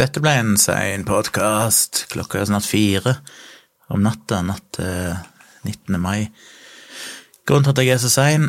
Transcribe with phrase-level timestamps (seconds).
[0.00, 2.06] Dette ble en sein podkast.
[2.12, 3.18] Klokka er snart fire
[3.92, 5.18] om natta, natt til
[5.68, 5.98] 19.
[6.00, 6.30] mai.
[7.44, 8.46] Grunnen til at jeg er så sein,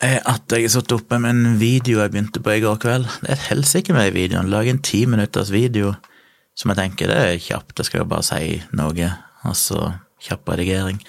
[0.00, 3.04] er at jeg har satt oppe med en video jeg begynte på i går kveld.
[3.20, 4.48] Det er et helsike med videoen.
[4.48, 5.92] Lag en ti minutters video
[6.56, 9.12] som jeg tenker det er kjapt, jeg skal jo bare si noe,
[9.44, 9.90] og så
[10.24, 11.02] kjapp redigering.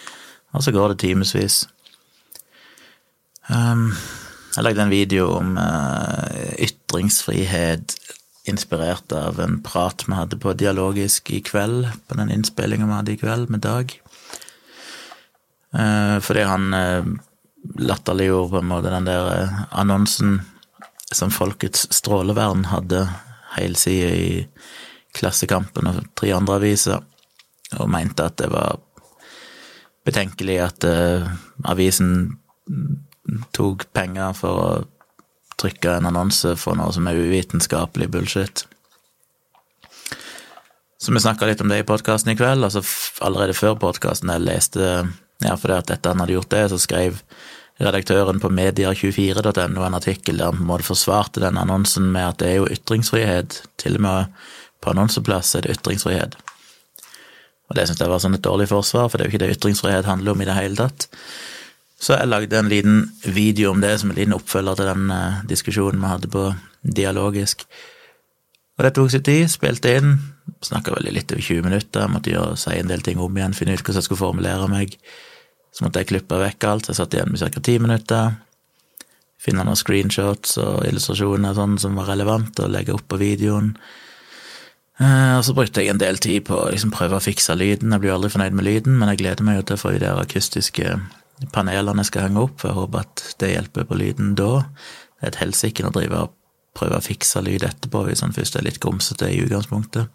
[0.52, 1.62] Og så går det timevis.
[3.48, 3.94] Um,
[4.58, 7.96] jeg lagde en video om uh, ytringsfrihet
[8.48, 13.14] inspirert av en prat vi hadde på Dialogisk i kveld, på den innspillinga vi hadde
[13.14, 13.94] i kveld med Dag.
[15.76, 17.06] Uh, fordi han uh,
[17.76, 20.40] latterliggjorde på en måte den der uh, annonsen
[21.12, 23.04] som Folkets Strålevern hadde
[23.58, 24.32] helside i
[25.18, 27.04] Klassekampen og tre andre aviser,
[27.78, 28.80] og mente at det var
[30.08, 30.86] betenkelig at
[31.68, 32.38] avisen
[33.56, 34.70] tok penger for å
[35.58, 38.66] trykke en annonse for noe som er uvitenskapelig bullshit.
[40.98, 42.64] Så vi snakka litt om det i podkasten i kveld.
[42.64, 42.82] altså
[43.26, 44.90] Allerede før podkasten jeg leste
[45.46, 47.20] Ja, fordi at dette han hadde gjort det, så skrev
[47.78, 52.40] redaktøren på medier24.no en artikkel der han på en måte forsvarte den annonsen med at
[52.42, 53.62] det er jo ytringsfrihet.
[53.78, 54.40] Til og med
[54.82, 56.40] på annonseplass er det ytringsfrihet.
[57.70, 59.54] Og det syns jeg var sånn et dårlig forsvar, for det er jo ikke det
[59.60, 61.08] ytringsfrihet handler om i det hele tatt.
[61.98, 65.44] Så jeg lagde en liten video om det som en liten oppfølger til den uh,
[65.50, 66.44] diskusjonen vi hadde på
[66.82, 67.66] Dialogisk.
[68.78, 70.12] Og det tok sin tid, spilte inn,
[70.62, 73.56] snakka veldig litt over 20 minutter, jeg måtte gjøre, si en del ting om igjen,
[73.58, 74.94] finne ut hvordan jeg skulle formulere meg.
[75.74, 77.64] Så måtte jeg klippe vekk alt, jeg satt igjen med ca.
[77.66, 78.38] ti minutter.
[79.42, 83.74] Finne noen screenshots og illustrasjoner sånn som var relevant, og legge opp på videoen.
[85.02, 87.94] Uh, og så brukte jeg en del tid på å liksom, prøve å fikse lyden.
[87.94, 90.06] Jeg blir aldri fornøyd med lyden, men jeg gleder meg jo til å få de
[90.06, 91.00] der akustiske
[91.54, 92.64] panelene skal henge opp.
[92.66, 94.66] Jeg håper at det hjelper på lyden da.
[95.18, 96.36] Det er et helsike å drive og
[96.78, 100.14] prøve å fikse lyd etterpå hvis han først er litt grumsete i utgangspunktet.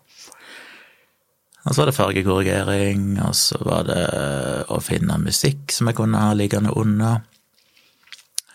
[1.62, 4.02] Og så var det fargekorrigering, og så var det
[4.74, 7.20] å finne musikk som jeg kunne ha liggende under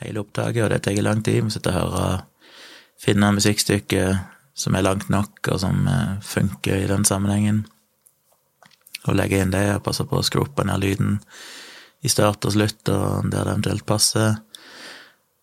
[0.01, 1.45] hele opptaket, og det tar lang tid.
[1.45, 2.25] Vi sitter og hører
[2.99, 4.03] finne musikkstykke
[4.57, 7.63] som er langt nok, og som eh, funker i den sammenhengen,
[9.07, 11.19] og legge inn det, og passe på å skru opp ned lyden
[12.05, 14.37] i start og slutt, og der det eventuelt passer,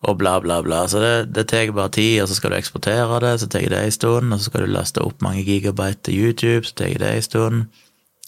[0.05, 0.83] og bla, bla, bla.
[0.87, 3.81] Så det, det tar bare tid, og så skal du eksportere det, så tar det
[3.81, 7.13] en stund, og så skal du laste opp mange gigabyte til YouTube, så tar det
[7.13, 7.63] en stund,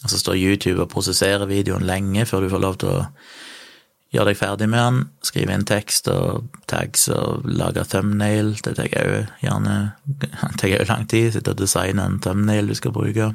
[0.02, 3.04] og så står YouTube og prosesserer videoen lenge før du får lov til å
[4.14, 8.94] gjøre deg ferdig med den, skrive inn tekst og tags og lage thumbnail, det tar
[9.02, 9.76] òg gjerne
[10.18, 10.30] det
[10.62, 13.32] tar lang tid, sitte og designe en thumbnail du skal bruke.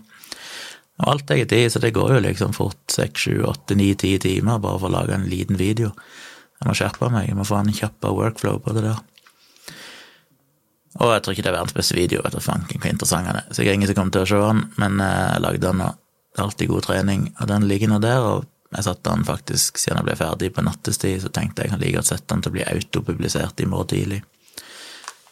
[1.02, 4.14] Og alt tar tid, så det går jo liksom fort seks, sju, åtte, ni, ti
[4.22, 5.90] timer bare for å lage en liten video.
[6.59, 9.02] Jeg må skjerpe meg, jeg må få en kjappere workflow på det der.
[11.02, 13.40] Og jeg tror ikke det er verdens beste video, vet du fanken hvor interessant den
[13.40, 13.48] er.
[13.50, 16.40] Sikkert ingen som kommer til å se den, men eh, jeg lagde den, og det
[16.40, 17.24] er alltid god trening.
[17.40, 20.66] Og den ligger nå der, og jeg satte den faktisk siden jeg ble ferdig på
[20.66, 23.92] nattestid, så tenkte jeg jeg like godt sette den til å bli autopublisert i morgen
[23.96, 24.22] tidlig.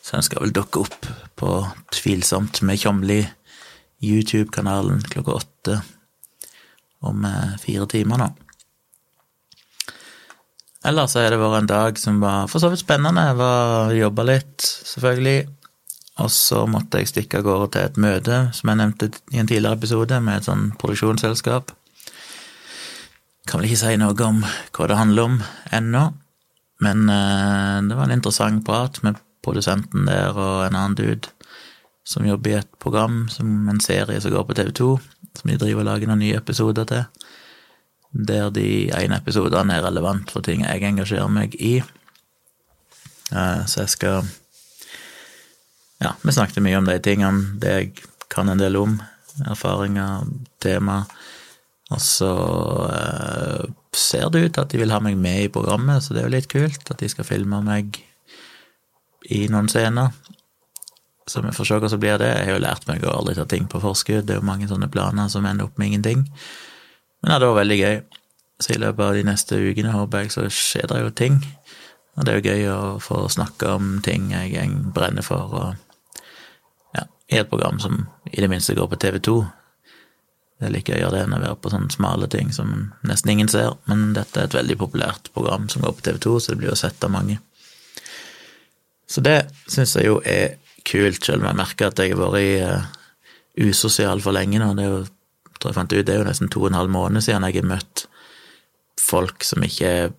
[0.02, 1.08] Så den skal vel dukke opp
[1.38, 1.54] på
[1.94, 3.22] Tvilsomt med Tjomli
[4.01, 5.81] YouTube-kanalen klokka åtte
[7.01, 8.29] om eh, fire timer nå.
[10.85, 13.28] Ellers har det vært en dag som var for så vidt spennende.
[13.29, 15.44] Jeg var jobba litt, selvfølgelig.
[16.22, 19.50] Og så måtte jeg stikke av gårde til et møte, som jeg nevnte i en
[19.50, 21.72] tidligere episode, med et sånn produksjonsselskap.
[23.45, 25.38] Kan vel ikke si noe om hva det handler om
[25.73, 26.03] ennå,
[26.81, 31.29] men eh, det var en interessant prat med produsenten der og en annen dude
[32.03, 34.89] som jobber i et program, som en serie som går på TV2,
[35.38, 37.06] som de driver og lager noen nye episoder til.
[38.12, 41.78] Der de ene episodene er relevant for ting jeg engasjerer meg i.
[43.31, 44.29] Eh, så jeg skal
[46.01, 47.91] Ja, vi snakket mye om de tingene, det jeg
[48.33, 48.95] kan en del om.
[49.45, 50.25] Erfaringer,
[50.59, 51.03] tema.
[51.91, 52.31] Og så
[52.89, 56.29] eh, ser det ut at de vil ha meg med i programmet, så det er
[56.29, 58.01] jo litt kult at de skal filme meg
[59.29, 60.09] i noen scener.
[61.30, 62.32] Så vi får se hva som blir det.
[62.34, 64.25] Jeg har jo lært meg å aldri ta ting på forskudd.
[64.28, 66.25] Det er jo mange sånne planer som ender opp med ingenting.
[67.22, 68.01] Men ja, det var veldig gøy.
[68.62, 71.40] Så i løpet av de neste ukene, håper jeg, så skjer det jo ting.
[72.18, 76.22] Og det er jo gøy å få snakke om ting jeg brenner for, og
[76.98, 79.38] ja, i et program som i det minste går på TV2.
[80.62, 82.92] Det er like gøy å gjøre det enn å være på sånne smale ting som
[83.07, 86.51] nesten ingen ser, men dette er et veldig populært program som går på TV2, så
[86.51, 87.40] det blir jo sett av mange.
[89.10, 90.60] Så det syns jeg jo er
[90.92, 92.88] kult, selv om jeg merker at jeg har vært uh,
[93.68, 94.72] usosial for lenge nå.
[94.78, 95.04] Det er jo,
[95.58, 97.62] tror jeg fant ut, det er jo nesten to og en halv måned siden jeg
[97.62, 98.08] har møtt
[99.02, 100.12] folk som ikke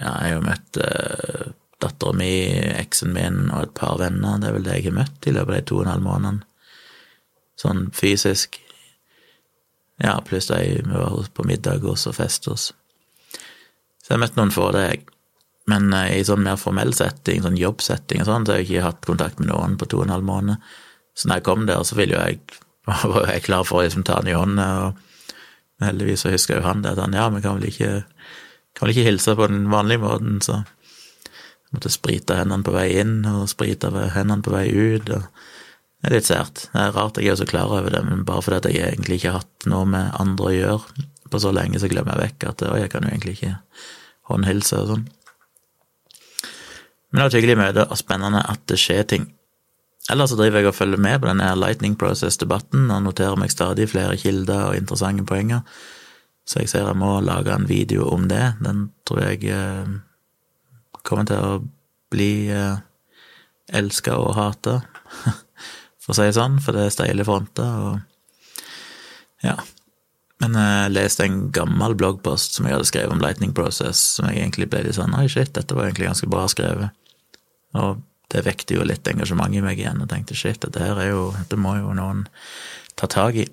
[0.00, 1.50] Ja, jeg har jo møtt uh,
[1.82, 2.32] dattera mi,
[2.78, 4.38] eksen min og et par venner.
[4.40, 6.06] Det er vel det jeg har møtt i løpet av de to og en halv
[6.06, 6.46] månedene.
[7.60, 8.56] sånn fysisk.
[10.02, 12.70] Ja, pluss de vi var på middag hos og fest hos.
[14.02, 15.04] Så jeg har møtt noen få, det, jeg.
[15.70, 18.86] Men uh, i sånn mer formell setting, sånn jobbsetting og sånn, så har jeg ikke
[18.88, 20.72] hatt kontakt med noen på to og en halv måned.
[21.14, 22.60] Så når jeg kom der, så ville jo jeg,
[23.14, 26.66] var jeg klar for å liksom, ta han i hånda, og heldigvis så husker jo
[26.66, 27.92] han det, at han ja, vi kan vel ikke,
[28.76, 32.88] kan vel ikke hilse på den vanlige måten, så jeg måtte sprite hendene på vei
[33.00, 35.08] inn og sprite hendene på vei ut.
[35.08, 36.66] og Det er litt sært.
[36.68, 39.32] Det er rart jeg er så klar over det, men bare fordi jeg egentlig ikke
[39.32, 42.64] har hatt noe med andre å gjøre på så lenge, så glemmer jeg vekk at
[42.82, 43.54] jeg kan jo egentlig ikke
[44.28, 45.06] håndhilse og sånn.
[47.12, 49.26] Men det var et hyggelig møte og spennende at det skjer ting.
[50.10, 53.86] Ellers så driver jeg og følger med på denne Lightning Process-debatten og noterer meg stadig
[53.92, 55.60] flere kilder og interessante poenger,
[56.48, 58.56] så jeg ser jeg må lage en video om det.
[58.64, 59.92] Den tror jeg eh,
[61.06, 61.60] kommer til å
[62.10, 62.80] bli eh,
[63.78, 64.80] elska og hata,
[66.02, 69.54] for å si det sånn, for det er steile fronter, og ja.
[70.42, 74.40] Men jeg leste en gammel bloggpost som jeg hadde skrevet om Lightning Process, som jeg
[74.40, 76.90] egentlig ble litt sånn Oi, shit, dette var egentlig ganske bra skrevet.
[77.78, 78.02] Og
[78.32, 81.30] det vekket jo litt engasjement i meg igjen, og tenkte shit, dette her er jo
[81.36, 82.26] Dette må jo noen
[82.96, 83.46] ta tak i.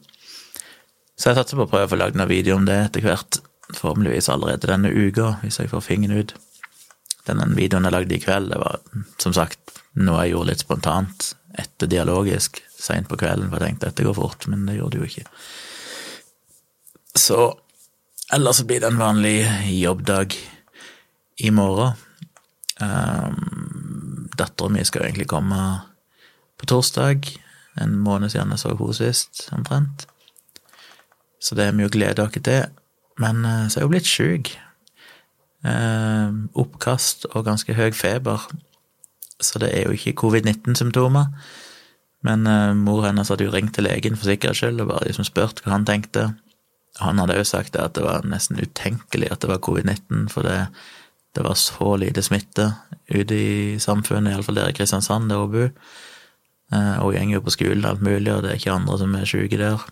[1.19, 3.41] Så jeg satser på å prøve å få lagd noen video om det etter hvert,
[3.75, 6.33] forhåpentligvis allerede denne uka, hvis jeg får fingeren ut.
[7.27, 8.79] Denne videoen jeg lagde i kveld, det var
[9.21, 13.89] som sagt noe jeg gjorde litt spontant, etter dialogisk, seint på kvelden, for jeg tenkte
[13.89, 15.25] dette går fort, men det gjorde det jo ikke.
[17.19, 17.39] Så
[18.31, 19.37] ellers så blir det en vanlig
[19.75, 20.37] jobbdag
[21.43, 21.97] i morgen.
[22.79, 23.48] Um,
[24.39, 25.59] Dattera mi skal egentlig komme
[26.59, 27.27] på torsdag,
[27.79, 30.07] en måned siden jeg så henne sist, omtrent.
[31.39, 32.67] Så det er mye å glede oss til.
[33.19, 34.51] Men eh, så er hun blitt sjuk.
[35.67, 38.43] Eh, oppkast og ganske høy feber.
[39.39, 41.31] Så det er jo ikke covid-19-symptomer.
[42.27, 45.27] Men eh, mor hennes hadde jo ringt til legen for sikkerhets skyld og bare liksom
[45.27, 46.31] spurt hva han tenkte.
[46.99, 50.65] Han hadde jo sagt at det var nesten utenkelig at det var covid-19, for det,
[51.35, 52.71] det, var så lite smitte
[53.09, 55.71] ute i samfunnet, iallfall der i Kristiansand, der hun bor.
[56.73, 59.15] Eh, og hun går jo på skolen alt mulig, og det er ikke andre som
[59.17, 59.83] er syke der.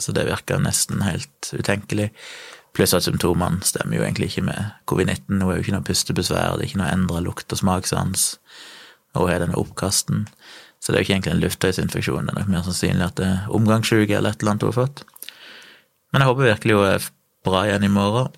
[0.00, 2.10] Så det virka nesten helt utenkelig.
[2.74, 5.26] Pluss at symptomene stemmer jo egentlig ikke med covid-19.
[5.28, 8.26] Hun har jo ikke noe pustebesvær, det er ikke noe endra lukt- og smakssans,
[9.14, 10.28] og hun har denne oppkasten.
[10.80, 13.26] Så det er jo ikke egentlig en luftveisinfeksjon, det er nok mer sannsynlig at det
[13.26, 15.02] er omgangssyke eller et eller annet hun har fått.
[16.10, 17.08] Men jeg håper virkelig hun er
[17.44, 18.30] bra igjen i morgen,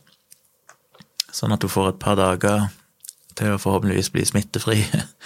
[1.32, 2.68] sånn at hun får et par dager
[3.38, 4.80] til å forhåpentligvis bli smittefri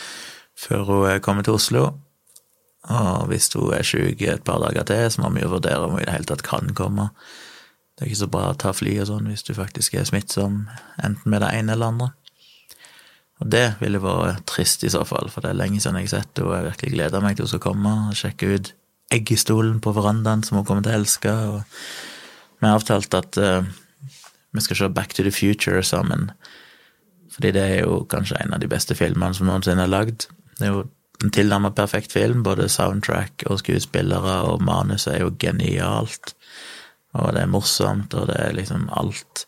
[0.63, 1.87] før hun kommer til Oslo.
[2.87, 5.97] Og hvis hun er syk et par dager til, så må vi jo vurdere om
[5.97, 7.11] hun i det hele tatt kan komme.
[7.97, 10.67] Det er ikke så bra å ta fly og sånn hvis du faktisk er smittsom,
[11.03, 12.11] enten med det ene eller andre.
[13.41, 16.21] Og det ville vært trist i så fall, for det er lenge siden jeg har
[16.21, 18.71] sett henne, og jeg virkelig gleder meg til hun skal komme og sjekke ut
[19.13, 21.35] eggestolen på verandaen som hun kommer til å elske.
[21.51, 21.59] Og
[22.61, 23.69] vi har avtalt at uh,
[24.57, 26.31] vi skal se Back to the Future sammen,
[27.33, 30.29] fordi det er jo kanskje en av de beste filmene som noensinne er lagd.
[30.57, 30.87] Det er jo
[31.25, 36.35] en tilnærmet perfekt film, både soundtrack og skuespillere, og manuset er jo genialt
[37.17, 39.47] og det er morsomt, og det er liksom alt.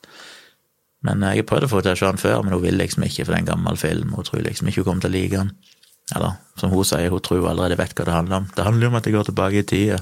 [1.04, 3.04] Men jeg har prøvd å få til å se den før, men hun vil liksom
[3.06, 4.14] ikke, for det er en gammel film.
[4.16, 5.52] Hun tror liksom ikke hun kommer til å like den.
[6.16, 8.48] Eller som hun sier, hun tror hun allerede vet hva det handler om.
[8.56, 10.00] Det handler jo om at det går tilbake i tida.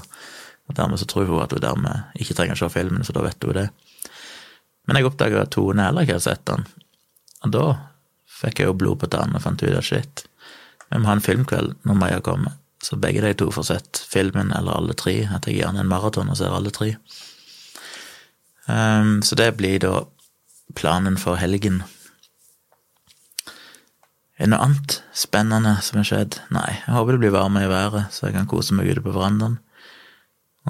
[0.67, 3.25] Og dermed så tror hun at hun dermed ikke trenger å se filmen, så da
[3.27, 3.67] vet hun det.
[4.87, 6.63] Men jeg oppdaga at Tone heller ikke har sett den.
[7.45, 7.65] Og da
[8.39, 10.23] fikk jeg jo blod på tann og fant ut at shit,
[10.87, 12.55] vi må ha en filmkveld når Maja kommer.
[12.83, 15.17] Så begge de to får sett filmen, eller alle tre.
[15.33, 16.93] At jeg gjerne en maraton og ser alle tre.
[18.67, 20.05] Um, så det blir da
[20.77, 21.81] planen for helgen.
[24.37, 26.37] Er det noe annet spennende som har skjedd?
[26.53, 29.15] Nei, jeg håper det blir varme i været, så jeg kan kose meg ute på
[29.15, 29.57] verandaen.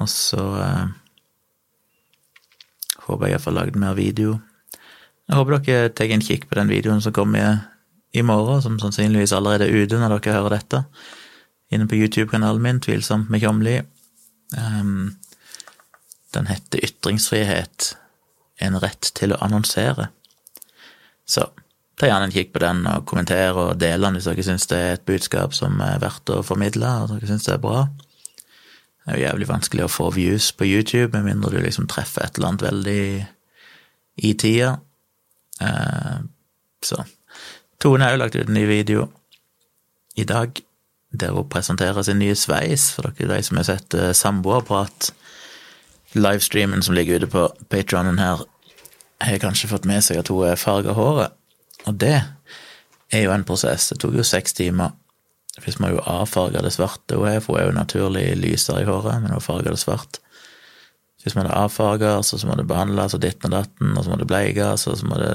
[0.00, 0.88] Og så uh,
[3.08, 4.38] håper jeg får lagd mer video.
[5.28, 7.64] Jeg håper dere tar en kikk på den videoen som kommer
[8.16, 10.82] i morgen, som sannsynligvis allerede er ute når dere hører dette.
[11.74, 13.78] Inne på YouTube-kanalen min, Tvilsomt med Kjomli.
[14.56, 15.18] Um,
[16.32, 17.94] den heter Ytringsfrihet
[18.64, 20.08] en rett til å annonsere.
[21.28, 21.44] Så
[21.98, 24.78] ta gjerne en kikk på den og kommenter og del den hvis dere syns det
[24.80, 27.84] er et budskap som er verdt å formidle, og dere syns det er bra.
[29.08, 32.26] Det er jo jævlig vanskelig å få views på YouTube, med mindre du liksom treffer
[32.26, 33.04] et eller annet veldig
[34.28, 34.74] i tida.
[35.64, 36.18] Eh,
[36.84, 37.06] så
[37.80, 39.06] Tone har jo lagt ut en ny video
[40.20, 40.60] i dag
[41.16, 45.08] der hun presenterer sin nye sveis, for dere de som har sett uh, Samboerprat
[46.12, 48.44] livestreamen som ligger ute på patronen her,
[49.24, 51.32] har kanskje fått med seg at hun er farga håret.
[51.88, 52.18] Og det
[53.08, 53.88] er jo en prosess.
[53.88, 54.92] Det tok jo seks timer
[55.64, 58.88] Hvis man jo avfarger det svarte hun er, for hun er jo naturlig lysere i
[58.88, 60.20] håret, men hun farger det svart.
[61.22, 64.20] Hvis man det avfarger, så, må det behandles og ditten og datten, og så må
[64.20, 65.32] det bleikes, og så må det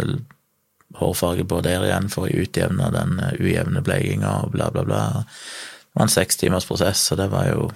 [0.97, 5.01] hårfarge på der igjen for å utjevne den ujevne bleikinga og bla, bla, bla.
[5.23, 7.67] Det var en seks timers prosess, og det var jo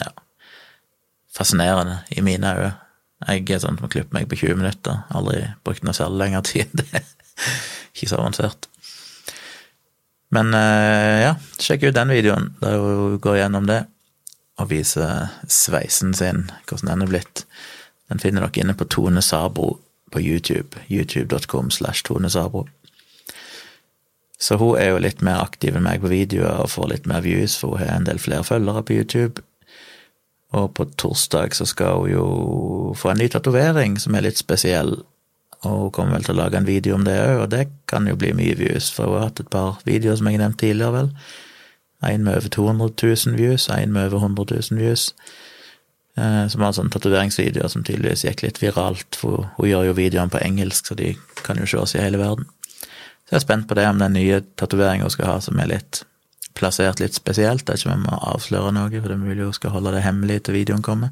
[0.00, 0.10] ja,
[1.36, 2.74] fascinerende i mine øyne.
[3.24, 5.04] Jeg er sånn som klipper meg på 20 minutter.
[5.14, 6.72] Aldri brukt noe særlig lengre tid.
[6.76, 7.06] Det er
[7.94, 8.68] ikke så avansert.
[10.34, 13.84] Men eh, ja, sjekk ut den videoen der hun går gjennom det
[14.60, 17.44] og viser sveisen sin, hvordan den er blitt.
[18.10, 19.78] Den finner dere inne på Tone Sabro
[20.14, 20.78] på YouTube.
[20.88, 22.66] YouTube.com slash Tone Sabro.
[24.38, 27.24] Så hun er jo litt mer aktiv enn meg på videoer og får litt mer
[27.24, 29.42] views, for hun har en del flere følgere på YouTube.
[30.54, 32.26] Og på torsdag så skal hun jo
[32.98, 34.98] få en ny tatovering som er litt spesiell.
[35.64, 38.06] Og hun kommer vel til å lage en video om det òg, og det kan
[38.08, 40.60] jo bli mye views, for hun har hatt et par videoer som jeg har nevnt
[40.62, 41.10] tidligere, vel.
[42.04, 45.08] En med over 200 000 views, en med over 100 000 views.
[46.14, 50.30] Eh, som har sånne tatoveringsvideoer som tydeligvis gikk litt viralt, for hun gjør jo videoene
[50.30, 52.46] på engelsk, så de kan jo ses i hele verden.
[53.24, 55.72] Så jeg er spent på det, om den nye tatoveringa hun skal ha, som er
[55.72, 56.04] litt
[56.54, 57.64] plassert litt spesielt.
[57.66, 60.04] Det er ikke vi må avsløre noe, for det er mulig hun skal holde det
[60.04, 61.10] hemmelig til videoen kommer.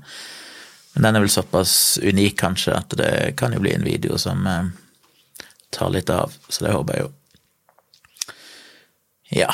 [0.92, 4.46] Men den er vel såpass unik, kanskje, at det kan jo bli en video som
[4.46, 4.68] eh,
[5.72, 6.34] tar litt av.
[6.48, 7.12] Så det håper jeg jo.
[9.32, 9.48] Ja,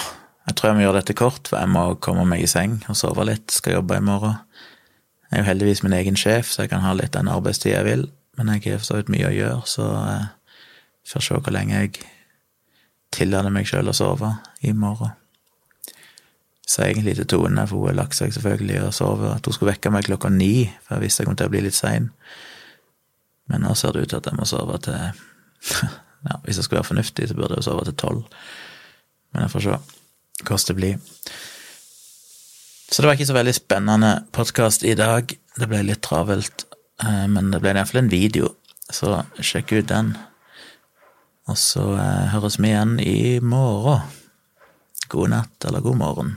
[0.49, 2.99] jeg tror jeg må gjøre dette kort, for jeg må komme meg i seng og
[2.99, 3.55] sove litt.
[3.55, 4.41] Skal jobbe i morgen.
[5.29, 7.87] Jeg er jo heldigvis min egen sjef, så jeg kan ha litt den arbeidstida jeg
[7.87, 8.05] vil.
[8.39, 10.29] Men jeg har for mye å gjøre, så eh,
[11.07, 12.03] får se hvor lenge jeg
[13.15, 14.35] tillater meg sjøl å sove
[14.67, 15.15] i morgen
[16.69, 19.73] sa egentlig til Tone, for hun har lagt seg selvfølgelig og sovet, at hun skulle
[19.73, 22.11] vekke meg klokka ni, for jeg visste jeg kom til å bli litt sein.
[23.49, 24.99] Men nå ser det ut til at jeg må sove til
[26.29, 28.27] ja, Hvis jeg skulle være fornuftig, så burde jeg sove til tolv.
[29.33, 29.79] Men jeg får se
[30.45, 30.99] hvordan det blir.
[32.89, 35.33] Så det var ikke så veldig spennende podkast i dag.
[35.59, 36.67] Det ble litt travelt,
[37.05, 38.53] eh, men det ble iallfall en video,
[38.93, 40.13] så sjekk ut den.
[41.49, 44.05] Og så eh, høres vi igjen i morgen.
[45.09, 46.37] God natt eller god morgen.